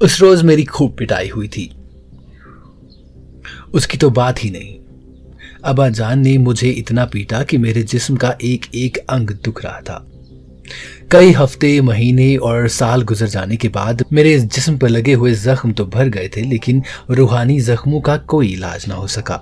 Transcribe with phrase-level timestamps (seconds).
[0.00, 1.68] اس روز میری خوب پٹائی ہوئی تھی۔
[3.72, 4.78] اس کی تو بات ہی نہیں۔
[5.62, 9.80] ابا جان نے مجھے اتنا پیٹا کہ میرے جسم کا ایک ایک انگ دکھ رہا
[9.80, 10.04] تھا۔
[11.08, 15.72] کئی ہفتے، مہینے اور سال گزر جانے کے بعد میرے جسم پر لگے ہوئے زخم
[15.72, 16.80] تو بھر گئے تھے، لیکن
[17.16, 19.38] روحانی زخموں کا کوئی علاج نہ ہو سکا۔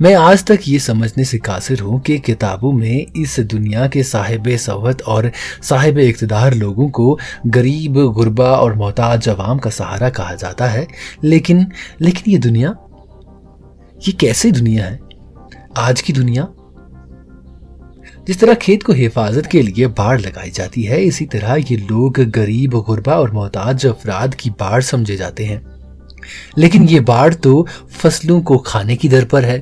[0.00, 4.48] میں آج تک یہ سمجھنے سے قاصر ہوں کہ کتابوں میں اس دنیا کے صاحب
[4.58, 5.24] صوت اور
[5.62, 7.18] صاحب اقتدار لوگوں کو
[7.54, 10.84] غریب غربا اور محتاج عوام کا سہارا کہا جاتا ہے۔
[11.22, 11.58] لیکن
[11.98, 12.72] لیکن یہ دنیا،
[14.06, 14.96] یہ کیسے دنیا ہے؟
[15.76, 16.44] آج کی دنیا؟
[18.26, 22.12] جس طرح کھیت کو حفاظت کے لیے باڑ لگائی جاتی ہے، اسی طرح یہ لوگ
[22.36, 25.58] غریب غربا اور محتاج افراد کی باڑ سمجھے جاتے ہیں۔
[26.56, 29.60] لیکن یہ باڑ تو فصلوں کو کھانے کی در پر ہے۔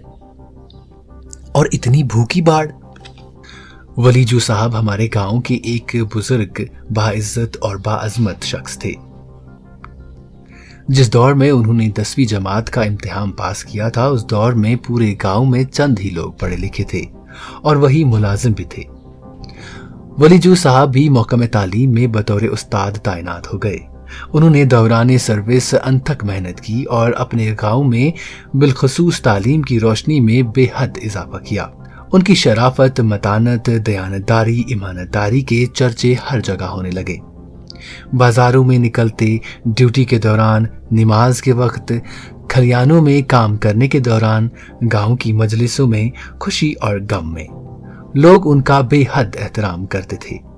[1.53, 2.67] اور اتنی بھوکی باڑ۔
[3.97, 6.61] ولی جو صاحب ہمارے گاؤں کے ایک بزرگ
[6.95, 8.93] باعزت اور باعظمت شخص تھے۔
[10.89, 14.77] جس دور میں انہوں نے دسویں جماعت کا امتحان پاس کیا تھا، اس دور میں
[14.87, 17.03] پورے گاؤں میں چند ہی لوگ پڑھے لکھے تھے
[17.63, 18.83] اور وہی ملازم بھی تھے۔
[20.19, 23.79] ولی جو صاحب بھی محکمہ تعلیم میں بطور استاد تعینات ہو گئے۔
[24.33, 28.11] انہوں نے دوران سروس انتھک محنت کی اور اپنے گاؤں میں
[28.57, 31.67] بالخصوص تعلیم کی روشنی میں بے حد اضافہ کیا۔
[32.13, 37.17] ان کی شرافت، متانت، دیانتداری ایمانتداری کے چرچے ہر جگہ ہونے لگے۔
[38.13, 41.93] بازاروں میں نکلتے، ڈیوٹی کے دوران، نماز کے وقت،
[42.49, 44.49] کھلیانوں میں کام کرنے کے دوران،
[44.93, 47.47] گاؤں کی مجلسوں میں، خوشی اور غم میں۔
[48.15, 50.52] لوگ ان کا بے حد احترام کرتے تھے۔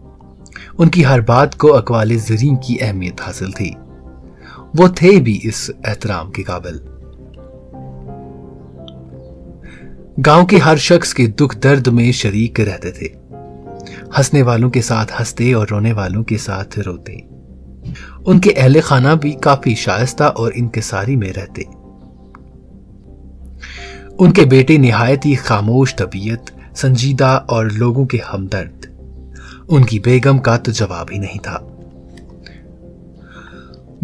[0.78, 3.70] ان کی ہر بات کو اقوال زرین کی اہمیت حاصل تھی۔
[4.78, 6.78] وہ تھے بھی اس احترام کے قابل۔
[10.26, 13.08] گاؤں کے ہر شخص کے دکھ درد میں شریک رہتے تھے۔
[14.18, 17.16] ہنسنے والوں کے ساتھ ہنستے اور رونے والوں کے ساتھ روتے۔
[18.26, 21.62] ان کے اہل خانہ بھی کافی شائستہ اور انکساری میں رہتے۔
[24.18, 28.93] ان کے بیٹے نہایت ہی خاموش طبیعت، سنجیدہ اور لوگوں کے ہمدرد۔
[29.68, 31.58] ان کی بیگم کا تو جواب ہی نہیں تھا۔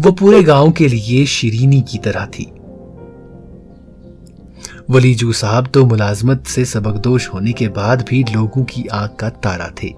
[0.05, 2.45] وہ پورے گاؤں کے لیے شیرینی کی طرح تھی۔
[4.89, 9.17] ولی جو صاحب تو ملازمت سے سبق دوش ہونے کے بعد بھی لوگوں کی آنکھ
[9.17, 9.89] کا تارا تھے۔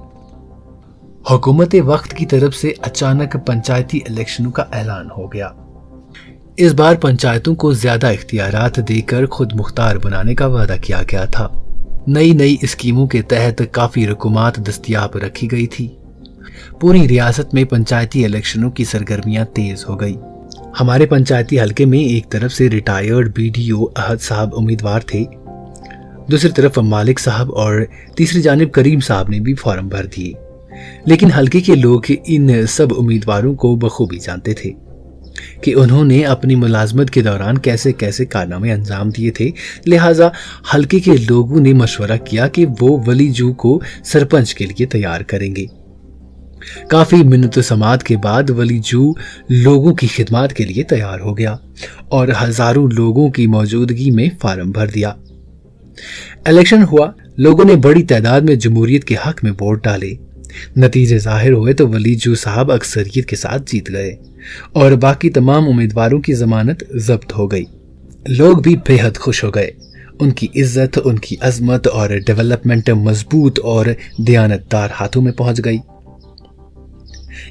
[1.31, 5.49] حکومت وقت کی طرف سے اچانک پنچایتی الیکشنوں کا اعلان ہو گیا۔
[6.57, 11.25] اس بار پنچایتوں کو زیادہ اختیارات دے کر خود مختار بنانے کا وعدہ کیا گیا
[11.25, 11.47] تھا۔
[12.07, 15.87] نئی نئی اسکیموں کے تحت کافی رکومات دستیاب رکھی گئی تھی۔
[16.79, 20.15] پوری ریاست میں پنچایتی الیکشنوں کی سرگرمیاں تیز ہو گئی۔
[20.79, 25.23] ہمارے پنچایتی حلقے میں ایک طرف سے retired B D O Ahad Sahib امیدوار تھے،
[26.31, 27.81] دوسری طرف مالک صاحب اور
[28.17, 30.33] تیسری جانب کریم صاحب نے بھی فارم بھر دیے۔
[31.05, 34.71] لیکن حلقے کے لوگ ان سب امیدواروں کو بخوبی جانتے تھے۔
[35.61, 39.49] کہ انہوں نے اپنی ملازمت کے دوران کیسے کیسے کارنامے انجام دیے تھے۔
[39.87, 40.27] لہٰذا
[40.73, 45.21] حلقے کے لوگوں نے مشورہ کیا کہ وہ ولی جو کو سرپنچ کے لیے تیار
[45.21, 45.65] کریں گے۔
[46.89, 49.13] کافی منت سماعت کے بعد ولی جو
[49.49, 51.55] لوگوں کی خدمات کے لیے تیار ہو گیا
[52.09, 55.13] اور ہزاروں لوگوں کی موجودگی میں فارم بھر دیا۔
[56.45, 60.32] الیکشن ہوا، لوگوں نے بڑی تعداد میں جمہوریت کے حق میں ووٹ ڈالے۔
[60.75, 64.15] نتیجے ظاہر ہوئے تو ولی جو صاحب اکثریت کے ساتھ جیت گئے
[64.73, 67.63] اور باقی تمام امیدواروں کی ضمانت ضبط ہو گئی۔
[68.27, 69.71] لوگ بھی بے حد خوش ہو گئے۔
[70.19, 73.85] ان کی عزت، ان کی عظمت اور ڈیولپمنٹ مضبوط اور
[74.17, 75.77] دیانت دار ہاتھوں میں پہنچ گئی۔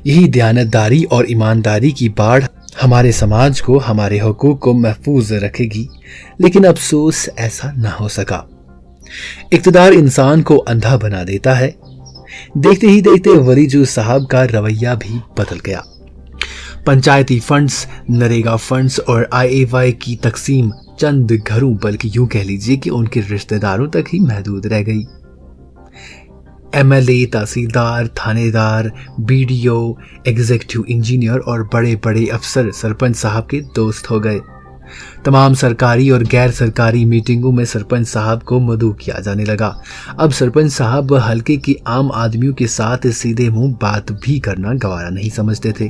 [0.04, 2.44] یہی دیانتداری اور ایمانداری کی باڑھ
[2.84, 5.86] ہمارے سماج کو، ہمارے حقوق کو محفوظ رکھے گی۔
[6.38, 8.42] لیکن افسوس ایسا نہ ہو سکا۔
[9.52, 11.70] اقتدار انسان کو اندھا بنا دیتا ہے۔
[12.54, 15.80] دیکھتے ہی دیکھتے وریجو صاحب کا رویہ بھی بدل گیا۔
[16.84, 22.40] پنچایتی فنڈز، نریگا فنڈز اور آئی اے وائی کی تقسیم چند گھروں بلکہ یوں کہہ
[22.40, 25.04] لیجیے کہ ان کے رشتہ داروں تک ہی محدود رہ گئی۔
[26.72, 28.84] ایم ایل اے، تحصیلدار تھانے دار
[29.18, 29.92] B D O
[30.24, 34.38] executive engineer اور بڑے بڑے افسر سرپنچ صاحب کے دوست ہو گئے۔
[35.24, 39.72] تمام سرکاری اور غیر سرکاری میٹنگوں میں سرپنچ صاحب کو مدعو کیا جانے لگا۔
[40.16, 45.10] اب سرپنچ صاحب حلقے کی عام آدمیوں کے ساتھ سیدھے منہ بات بھی کرنا گوارا
[45.10, 45.88] نہیں سمجھتے تھے۔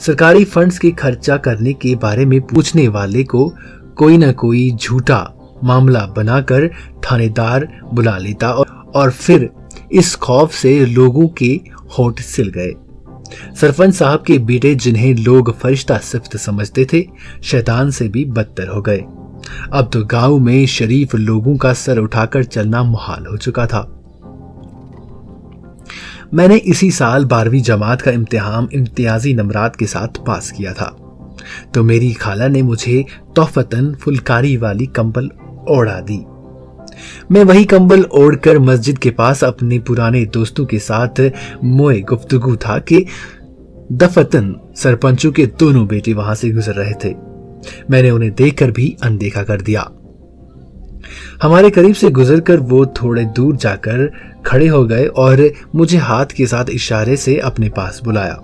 [0.00, 3.52] سرکاری فنڈز کے خرچہ کرنے کے بارے میں پوچھنے والے کو
[3.94, 5.24] کوئی نہ کوئی جھوٹا
[5.62, 6.60] معاملہ بنا کر
[7.02, 7.62] تھانے دار
[7.92, 9.46] بلا لیتا اور پھر
[9.90, 11.58] اس خوف سے لوگوں کے
[11.98, 12.72] ہوٹ سل گئے۔
[13.56, 17.02] سرپنچ صاحب کے بیٹے جنہیں لوگ فرشتہ صفت سمجھتے تھے،
[17.42, 19.00] شیطان سے بھی بدتر ہو گئے۔
[19.70, 23.86] اب تو گاؤں میں شریف لوگوں کا سر اٹھا کر چلنا محال ہو چکا تھا۔
[26.32, 30.90] میں نے اسی سال بارہویں جماعت کا امتحان امتیازی نمرات کے ساتھ پاس کیا تھا۔
[31.72, 33.02] تو میری خالہ نے مجھے
[33.34, 35.28] توفتن فلکاری والی کمبل
[35.68, 36.33] اوڑا دی۔
[37.30, 41.20] میں وہی کمبل اوڑھ کر مسجد کے پاس اپنے پرانے دوستوں کے ساتھ
[41.62, 43.04] موئے گفتگو تھا کہ
[43.90, 47.12] دفتن سرپنچوں کے دونوں بیٹے وہاں سے گزر رہے تھے۔
[47.88, 49.82] میں نے انہیں دیکھ کر بھی اندیکھا کر دیا۔
[51.44, 53.98] ہمارے قریب سے گزر کر وہ تھوڑے دور جا کر
[54.42, 55.38] کھڑے ہو گئے اور
[55.74, 58.34] مجھے ہاتھ کے ساتھ اشارے سے اپنے پاس بلایا۔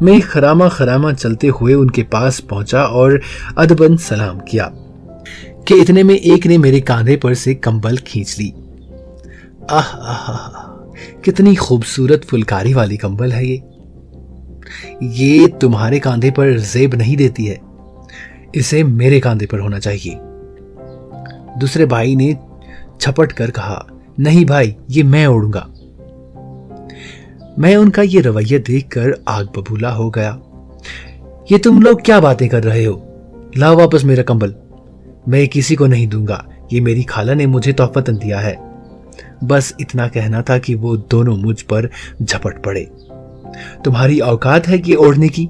[0.00, 3.12] میں خرامہ خرامہ چلتے ہوئے ان کے پاس پہنچا اور
[3.56, 4.68] ادبن سلام کیا۔
[5.66, 8.50] کہ اتنے میں ایک نے میرے کاندھے پر سے کمبل کھینچ لی۔
[9.70, 10.66] آہ آہ
[11.22, 13.56] کتنی خوبصورت فلکاری والی کمبل ہے یہ۔
[15.00, 17.56] یہ تمہارے کاندھے پر زیب نہیں دیتی ہے۔
[18.52, 20.14] اسے میرے کاندھے پر ہونا چاہیے۔
[21.60, 22.32] دوسرے بھائی نے
[22.98, 23.82] چھپٹ کر کہا،
[24.18, 25.66] نہیں بھائی، یہ میں اوڑوں گا۔
[27.56, 30.36] میں ان کا یہ رویہ دیکھ کر آگ ببولا ہو گیا۔
[31.50, 33.00] یہ تم لوگ کیا باتیں کر رہے ہو؟
[33.56, 34.52] لاؤ واپس میرا کمبل۔
[35.26, 38.54] میں کسی کو نہیں دوں گا۔ یہ میری خالہ نے مجھے تحفتن دیا ہے۔
[39.42, 41.86] بس اتنا کہنا تھا کہ وہ دونوں مجھ پر
[42.20, 42.84] جھپٹ پڑے۔
[43.84, 45.46] تمہاری اوقات ہے کہ اوڑھنے کی؟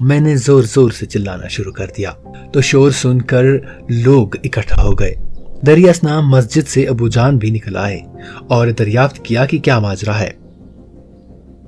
[0.00, 2.10] میں نے زور زور سے چلانا شروع کر دیا۔
[2.52, 3.44] تو شور سن کر
[3.88, 5.14] لوگ اکٹھا ہو گئے۔
[5.66, 8.00] دریا اسنام مسجد سے ابو جان بھی نکل آئے
[8.48, 10.30] اور دریافت کیا کہ کیا ماجرا ہے۔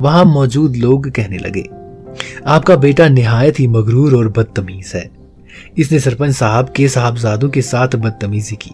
[0.00, 1.62] وہاں موجود لوگ کہنے لگے،
[2.44, 5.23] آپ کا بیٹا نہایت ہی مغرور اور بدتمیز ہے۔
[5.76, 8.70] اس نے سرپنچ صاحب کے صاحبزادوں کے ساتھ بدتمیزی کی۔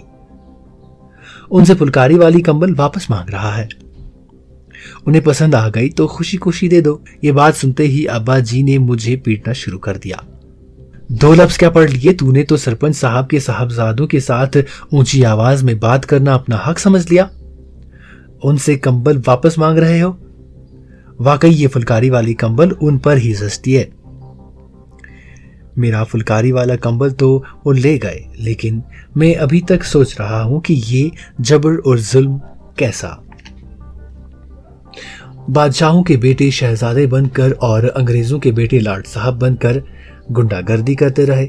[1.50, 3.66] ان سے پلکاری والی کمبل واپس مانگ رہا ہے۔
[5.06, 8.62] انہیں پسند آ گئی تو خوشی خوشی دے دو۔ یہ بات سنتے ہی ابا جی
[8.62, 10.16] نے مجھے پیٹنا شروع کر دیا۔
[11.08, 14.56] دو لفظ کیا پڑھ لیے؟ تو نے تو سرپنچ صاحب کے صاحبزادوں کے ساتھ
[14.92, 17.26] اونچی آواز میں بات کرنا اپنا حق سمجھ لیا۔
[18.42, 20.12] ان سے کمبل واپس مانگ رہے ہو۔
[21.18, 23.84] واقعی یہ فلکاری والی کمبل ان پر ہی زستی ہے۔
[25.76, 28.80] میرا فلکاری والا کمبل تو وہ لے گئے، لیکن
[29.16, 31.08] میں ابھی تک سوچ رہا ہوں کہ یہ
[31.38, 32.38] جبر اور ظلم
[32.76, 33.08] کیسا۔
[35.48, 39.76] بادشاہوں کے بیٹے شہزادے بن کر اور انگریزوں کے بیٹے لاٹ صاحب بن کر
[40.38, 41.46] گنڈا گردی کرتے رہے۔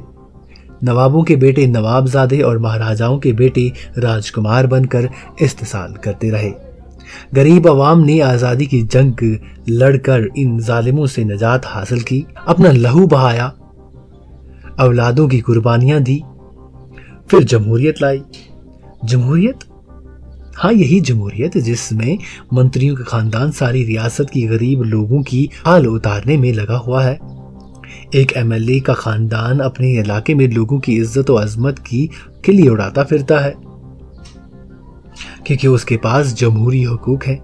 [0.81, 3.69] نوابوں کے بیٹے نواب زادے اور مہاراجاؤں کے بیٹے
[4.01, 5.05] راجکمار بن کر
[5.39, 6.51] استحصال کرتے رہے۔
[7.35, 9.23] غریب عوام نے آزادی کی جنگ
[9.67, 13.49] لڑ کر ان ظالموں سے نجات حاصل کی، اپنا لہو بہایا۔
[14.81, 16.19] اولادوں کی قربانیاں دی،
[17.27, 18.19] پھر جمہوریت لائی۔
[19.03, 19.63] جمہوریت؟
[20.63, 22.15] ہاں یہی جمہوریت جس میں
[22.51, 27.17] منتریوں کے خاندان ساری ریاست کی غریب لوگوں کی حال اتارنے میں لگا ہوا ہے۔
[28.11, 32.07] ایک ایم ایل اے کا خاندان اپنے علاقے میں لوگوں کی عزت و عظمت کی
[32.43, 33.53] کلی اڑاتا پھرتا ہے۔
[35.43, 37.37] کیونکہ اس کے پاس جمہوری حقوق ہے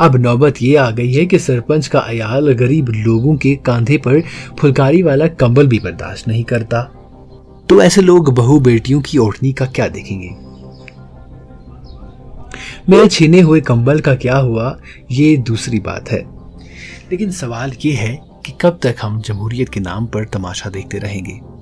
[0.00, 4.16] اب نوبت یہ آ گئی ہے کہ سرپنچ کا عیال غریب لوگوں کے کاندھے پر
[4.56, 6.84] پھلکاری والا کمبل بھی برداشت نہیں کرتا۔
[7.66, 10.28] تو ایسے لوگ بہو بیٹیوں کی اوٹھنی کا کیا دیکھیں گے؟
[12.88, 14.72] میرے چھینے ہوئے کمبل کا کیا ہوا
[15.08, 16.22] یہ دوسری بات ہے۔
[17.08, 21.24] لیکن سوال یہ ہے کہ کب تک ہم جمہوریت کے نام پر تماشا دیکھتے رہیں
[21.24, 21.59] گے؟